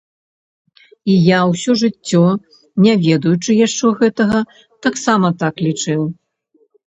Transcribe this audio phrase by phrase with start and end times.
[1.15, 2.21] І я ўсё жыццё,
[2.85, 4.39] не ведаючы яшчэ гэтага,
[4.87, 6.01] таксама так лічыў.